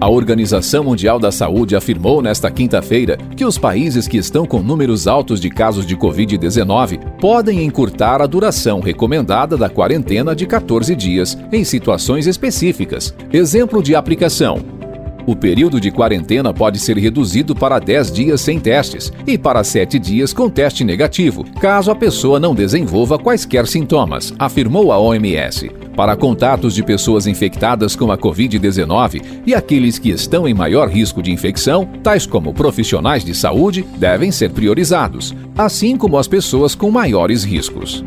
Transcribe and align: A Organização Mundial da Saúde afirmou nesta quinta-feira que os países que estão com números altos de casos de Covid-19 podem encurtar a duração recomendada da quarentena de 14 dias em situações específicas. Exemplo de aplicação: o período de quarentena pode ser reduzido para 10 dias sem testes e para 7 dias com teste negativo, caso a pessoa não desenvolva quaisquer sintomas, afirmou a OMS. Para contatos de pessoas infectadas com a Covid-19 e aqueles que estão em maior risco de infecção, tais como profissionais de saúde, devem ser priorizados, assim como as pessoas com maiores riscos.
A 0.00 0.08
Organização 0.08 0.84
Mundial 0.84 1.18
da 1.18 1.30
Saúde 1.30 1.76
afirmou 1.76 2.20
nesta 2.20 2.50
quinta-feira 2.50 3.16
que 3.36 3.44
os 3.44 3.56
países 3.56 4.08
que 4.08 4.16
estão 4.16 4.44
com 4.44 4.60
números 4.60 5.06
altos 5.06 5.40
de 5.40 5.48
casos 5.48 5.86
de 5.86 5.96
Covid-19 5.96 7.18
podem 7.20 7.64
encurtar 7.64 8.20
a 8.20 8.26
duração 8.26 8.80
recomendada 8.80 9.56
da 9.56 9.68
quarentena 9.68 10.34
de 10.34 10.46
14 10.46 10.94
dias 10.94 11.38
em 11.52 11.64
situações 11.64 12.26
específicas. 12.26 13.14
Exemplo 13.32 13.82
de 13.82 13.94
aplicação: 13.94 14.58
o 15.26 15.34
período 15.34 15.80
de 15.80 15.90
quarentena 15.90 16.52
pode 16.52 16.78
ser 16.78 16.96
reduzido 16.96 17.54
para 17.54 17.78
10 17.78 18.12
dias 18.12 18.40
sem 18.40 18.60
testes 18.60 19.12
e 19.26 19.38
para 19.38 19.64
7 19.64 19.98
dias 19.98 20.32
com 20.32 20.48
teste 20.48 20.84
negativo, 20.84 21.44
caso 21.60 21.90
a 21.90 21.94
pessoa 21.94 22.38
não 22.38 22.54
desenvolva 22.54 23.18
quaisquer 23.18 23.66
sintomas, 23.66 24.32
afirmou 24.38 24.92
a 24.92 24.98
OMS. 24.98 25.70
Para 25.96 26.16
contatos 26.16 26.74
de 26.74 26.82
pessoas 26.82 27.26
infectadas 27.26 27.94
com 27.94 28.10
a 28.10 28.18
Covid-19 28.18 29.22
e 29.46 29.54
aqueles 29.54 29.98
que 29.98 30.10
estão 30.10 30.48
em 30.48 30.54
maior 30.54 30.88
risco 30.88 31.22
de 31.22 31.30
infecção, 31.30 31.88
tais 32.02 32.26
como 32.26 32.52
profissionais 32.52 33.24
de 33.24 33.34
saúde, 33.34 33.86
devem 33.96 34.32
ser 34.32 34.50
priorizados, 34.50 35.34
assim 35.56 35.96
como 35.96 36.18
as 36.18 36.26
pessoas 36.26 36.74
com 36.74 36.90
maiores 36.90 37.44
riscos. 37.44 38.02